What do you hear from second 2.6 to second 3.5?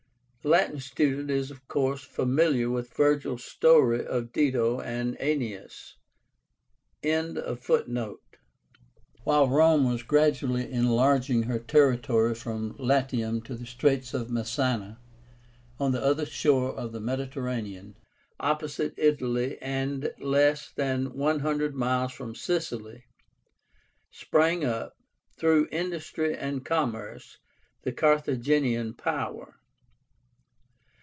with Virgil's